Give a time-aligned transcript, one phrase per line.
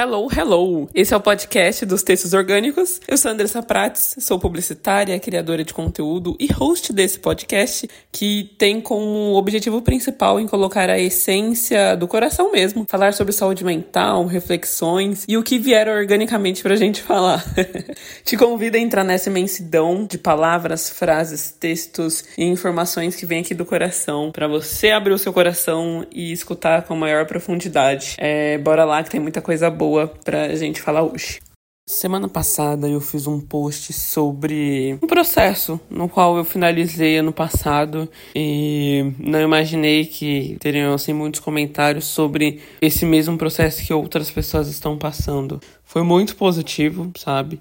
[0.00, 0.88] Hello, hello!
[0.94, 3.00] Esse é o podcast dos textos orgânicos.
[3.08, 8.80] Eu sou Andressa Prates, sou publicitária, criadora de conteúdo e host desse podcast, que tem
[8.80, 15.24] como objetivo principal em colocar a essência do coração mesmo, falar sobre saúde mental, reflexões
[15.26, 17.44] e o que vier organicamente pra gente falar.
[18.24, 23.52] Te convido a entrar nessa imensidão de palavras, frases, textos e informações que vem aqui
[23.52, 28.14] do coração, para você abrir o seu coração e escutar com maior profundidade.
[28.16, 29.87] É, bora lá que tem muita coisa boa
[30.24, 31.40] pra gente falar hoje.
[31.88, 38.06] Semana passada eu fiz um post sobre um processo no qual eu finalizei ano passado
[38.36, 44.68] e não imaginei que teriam assim muitos comentários sobre esse mesmo processo que outras pessoas
[44.68, 45.58] estão passando.
[45.82, 47.58] Foi muito positivo, sabe?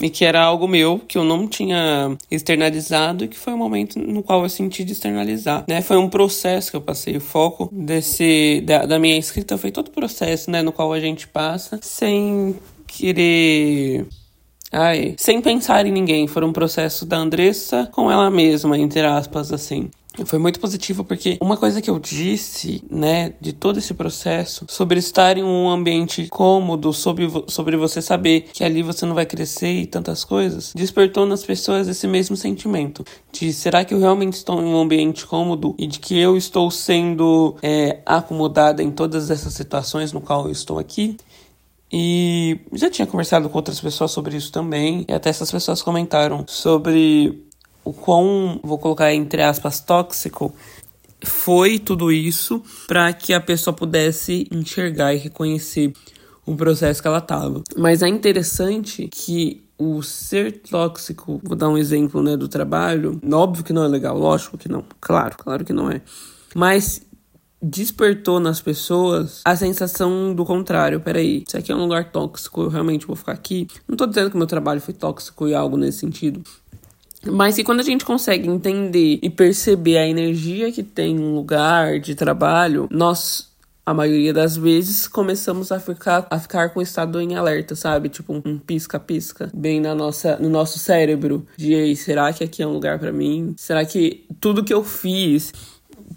[0.00, 3.98] E que era algo meu que eu não tinha externalizado e que foi um momento
[3.98, 5.82] no qual eu senti de externalizar, né?
[5.82, 7.16] Foi um processo que eu passei.
[7.16, 11.00] O foco desse da, da minha escrita foi todo o processo, né, no qual a
[11.00, 12.54] gente passa sem
[12.86, 14.06] querer
[14.70, 19.50] Ai, sem pensar em ninguém, foi um processo da Andressa com ela mesma, entre aspas,
[19.50, 19.90] assim.
[20.24, 24.98] Foi muito positivo porque uma coisa que eu disse, né, de todo esse processo, sobre
[24.98, 29.72] estar em um ambiente cômodo, sobre, sobre você saber que ali você não vai crescer
[29.72, 34.60] e tantas coisas, despertou nas pessoas esse mesmo sentimento de será que eu realmente estou
[34.60, 39.54] em um ambiente cômodo e de que eu estou sendo é, acomodada em todas essas
[39.54, 41.16] situações no qual eu estou aqui?
[41.90, 46.44] E já tinha conversado com outras pessoas sobre isso também, e até essas pessoas comentaram
[46.46, 47.47] sobre
[47.88, 50.54] o quão, vou colocar entre aspas, tóxico
[51.24, 55.92] foi tudo isso para que a pessoa pudesse enxergar e reconhecer
[56.46, 57.62] o processo que ela estava.
[57.76, 63.64] Mas é interessante que o ser tóxico, vou dar um exemplo, né, do trabalho, óbvio
[63.64, 66.00] que não é legal, lógico que não, claro, claro que não é.
[66.54, 67.02] Mas
[67.60, 71.00] despertou nas pessoas a sensação do contrário.
[71.00, 73.66] Peraí, isso aqui é um lugar tóxico, eu realmente vou ficar aqui.
[73.86, 76.42] Não tô dizendo que meu trabalho foi tóxico e algo nesse sentido.
[77.26, 81.98] Mas que quando a gente consegue entender e perceber a energia que tem um lugar
[81.98, 83.48] de trabalho, nós
[83.88, 88.10] a maioria das vezes começamos a ficar, a ficar com o estado em alerta, sabe?
[88.10, 91.46] Tipo um pisca-pisca bem na nossa, no nosso cérebro.
[91.56, 93.54] De será que aqui é um lugar para mim?
[93.56, 95.54] Será que tudo que eu fiz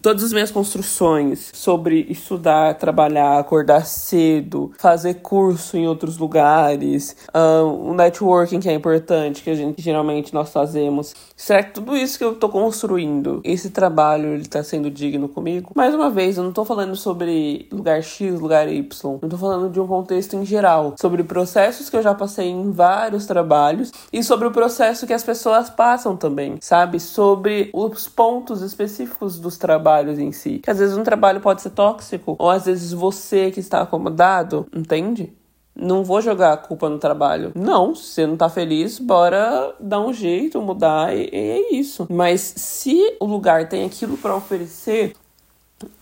[0.02, 7.92] todas as minhas construções sobre estudar, trabalhar, acordar cedo, fazer curso em outros lugares, um,
[7.92, 11.14] o networking que é importante, que a gente geralmente nós fazemos.
[11.36, 15.72] Será que tudo isso que eu tô construindo, esse trabalho, ele tá sendo digno comigo?
[15.76, 19.20] Mais uma vez, eu não tô falando sobre lugar X, lugar Y.
[19.22, 22.72] Eu tô falando de um contexto em geral, sobre processos que eu já passei em
[22.72, 27.00] vários trabalhos e sobre o processo que as pessoas passam também, sabe?
[27.00, 30.60] Sobre os pontos específicos dos trabalhos trabalhos em si.
[30.60, 34.66] Que às vezes um trabalho pode ser tóxico, ou às vezes você que está acomodado,
[34.74, 35.34] entende?
[35.76, 37.52] Não vou jogar a culpa no trabalho.
[37.56, 42.08] Não, se você não tá feliz, bora dar um jeito, mudar, e, e é isso.
[42.10, 45.16] Mas se o lugar tem aquilo para oferecer,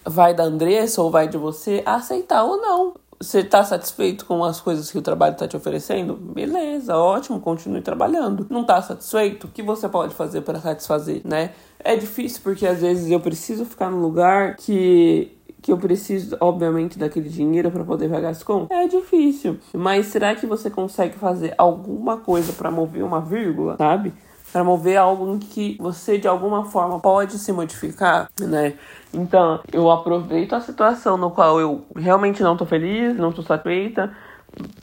[0.06, 2.94] vai da Andressa ou vai de você aceitar ou não.
[3.22, 6.16] Você tá satisfeito com as coisas que o trabalho tá te oferecendo?
[6.16, 8.48] Beleza, ótimo, continue trabalhando.
[8.50, 9.46] Não tá satisfeito?
[9.48, 11.52] O que você pode fazer para satisfazer, né?
[11.84, 16.98] É difícil porque às vezes eu preciso ficar num lugar que que eu preciso, obviamente,
[16.98, 18.78] daquele dinheiro para poder pagar as contas?
[18.78, 19.60] É difícil.
[19.74, 24.14] Mas será que você consegue fazer alguma coisa para mover uma vírgula, sabe?
[24.52, 28.74] Para mover algo que você de alguma forma pode se modificar, né?
[29.14, 34.16] Então, eu aproveito a situação no qual eu realmente não tô feliz, não tô satisfeita,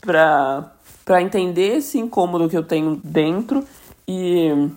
[0.02, 0.72] pra,
[1.04, 3.64] pra entender esse incômodo que eu tenho dentro
[4.06, 4.70] e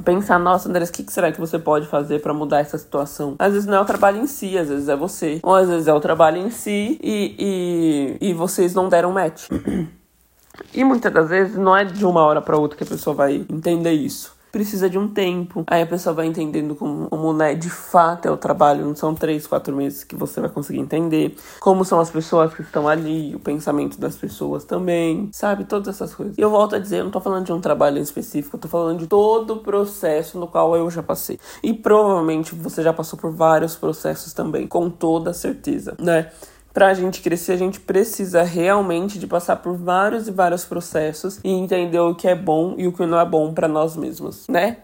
[0.00, 3.36] pensar, nossa, André, o que, que será que você pode fazer para mudar essa situação?
[3.38, 5.40] Às vezes não é o trabalho em si, às vezes é você.
[5.42, 9.48] Ou às vezes é o trabalho em si e, e, e vocês não deram match.
[10.74, 13.46] e muitas das vezes não é de uma hora para outra que a pessoa vai
[13.48, 15.64] entender isso precisa de um tempo.
[15.66, 19.14] Aí a pessoa vai entendendo como, como né, de fato é o trabalho, não são
[19.14, 21.36] três, quatro meses que você vai conseguir entender.
[21.60, 25.64] Como são as pessoas que estão ali, o pensamento das pessoas também, sabe?
[25.64, 26.36] Todas essas coisas.
[26.36, 28.60] E eu volto a dizer, eu não tô falando de um trabalho em específico, eu
[28.60, 31.38] tô falando de todo o processo no qual eu já passei.
[31.62, 36.30] E provavelmente você já passou por vários processos também, com toda certeza, né?
[36.72, 41.50] Pra gente crescer, a gente precisa realmente de passar por vários e vários processos e
[41.50, 44.76] entender o que é bom e o que não é bom para nós mesmos, né?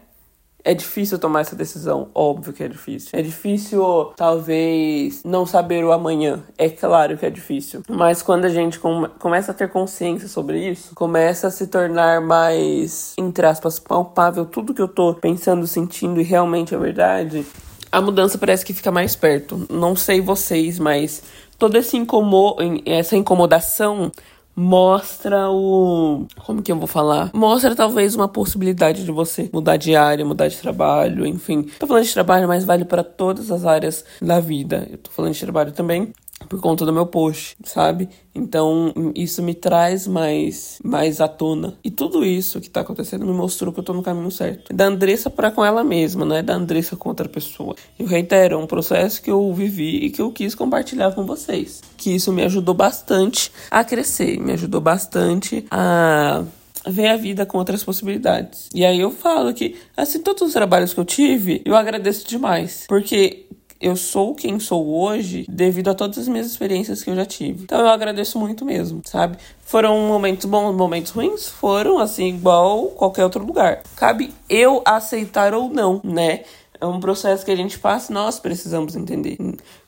[0.65, 3.11] É difícil tomar essa decisão, óbvio que é difícil.
[3.13, 6.43] É difícil, talvez, não saber o amanhã.
[6.59, 7.83] É claro que é difícil.
[7.89, 12.21] Mas quando a gente come começa a ter consciência sobre isso, começa a se tornar
[12.21, 17.47] mais, entre aspas, palpável tudo que eu tô pensando, sentindo e realmente é verdade,
[17.93, 19.67] a mudança parece que fica mais perto.
[19.71, 21.23] Não sei vocês, mas
[21.59, 24.11] toda essa incomodação
[24.57, 26.27] mostra o.
[26.45, 27.31] Como que eu vou falar?
[27.35, 31.65] Mostra talvez uma possibilidade de você mudar de área, mudar de trabalho, enfim.
[31.79, 34.89] Tô falando de trabalho, mas vale para todas as áreas da vida.
[34.91, 36.13] Eu tô falando de trabalho também
[36.49, 38.09] por conta do meu post, sabe?
[38.35, 41.77] Então, isso me traz mais, mais à tona.
[41.83, 44.75] E tudo isso que tá acontecendo me mostrou que eu tô no caminho certo.
[44.75, 47.75] Da Andressa para com ela mesma, não é da Andressa com outra pessoa.
[47.99, 51.83] Eu reitero, é um processo que eu vivi e que eu quis compartilhar com vocês.
[51.97, 56.45] Que isso me ajudou bastante a crescer, me ajudou bastante a
[56.87, 58.69] ver a vida com outras possibilidades.
[58.75, 62.85] E aí eu falo que, assim, todos os trabalhos que eu tive, eu agradeço demais.
[62.89, 63.46] Porque
[63.81, 67.65] eu sou quem sou hoje devido a todas as minhas experiências que eu já tive.
[67.65, 69.37] Então eu agradeço muito mesmo, sabe?
[69.61, 71.49] Foram momentos bons, momentos ruins?
[71.49, 73.83] Foram, assim, igual qualquer outro lugar.
[73.97, 76.43] Cabe eu aceitar ou não, né?
[76.81, 79.37] É um processo que a gente passa, nós precisamos entender.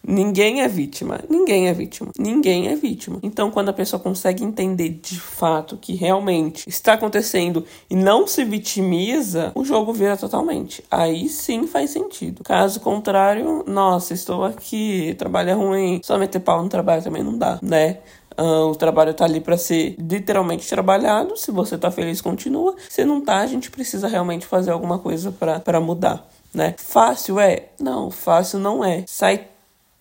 [0.06, 1.20] Ninguém é vítima.
[1.28, 2.10] Ninguém é vítima.
[2.18, 3.18] Ninguém é vítima.
[3.22, 8.44] Então, quando a pessoa consegue entender de fato que realmente está acontecendo e não se
[8.44, 10.82] vitimiza, o jogo vira totalmente.
[10.90, 12.42] Aí sim faz sentido.
[12.42, 17.36] Caso contrário, nossa, estou aqui, trabalho é ruim, só meter pau no trabalho também não
[17.36, 17.98] dá, né?
[18.38, 21.36] Uh, o trabalho tá ali para ser literalmente trabalhado.
[21.36, 22.76] Se você tá feliz, continua.
[22.88, 26.74] Se não tá, a gente precisa realmente fazer alguma coisa para mudar né?
[26.78, 27.68] Fácil é?
[27.80, 29.04] Não, fácil não é.
[29.06, 29.46] Sai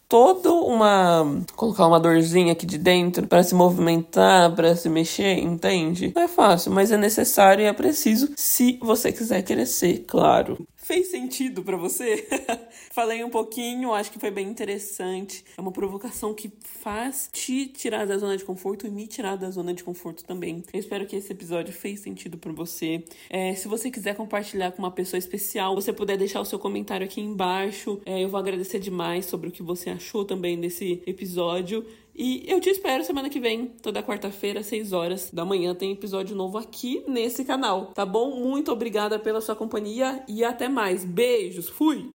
[0.10, 6.14] toda uma colocar uma dorzinha aqui de dentro para se movimentar, para se mexer, entende?
[6.16, 10.66] Não é fácil, mas é necessário e é preciso se você quiser crescer, claro.
[10.88, 12.26] Fez sentido para você?
[12.92, 15.44] Falei um pouquinho, acho que foi bem interessante.
[15.58, 19.52] É uma provocação que faz te tirar da zona de conforto e me tirar da
[19.52, 20.64] zona de conforto também.
[20.72, 23.04] Eu espero que esse episódio fez sentido para você.
[23.30, 27.06] É, se você quiser compartilhar com uma pessoa especial, você puder deixar o seu comentário
[27.06, 28.00] aqui embaixo.
[28.06, 31.86] É, eu vou agradecer demais sobre o que você achou também desse episódio.
[32.18, 35.92] E eu te espero semana que vem, toda quarta-feira, às 6 horas da manhã, tem
[35.92, 38.40] episódio novo aqui nesse canal, tá bom?
[38.40, 41.06] Muito obrigada pela sua companhia e até mais.
[41.06, 42.10] Beijos, fui!